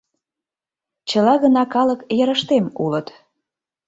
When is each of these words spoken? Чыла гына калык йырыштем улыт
Чыла 1.09 1.33
гына 1.43 1.63
калык 1.73 2.01
йырыштем 2.17 2.65
улыт 2.83 3.07